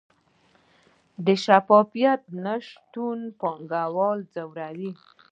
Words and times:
د 1.25 1.27
شفافیت 1.43 2.21
نشتون 2.45 3.19
پانګوال 3.39 4.19
ځوروي؟ 4.33 4.91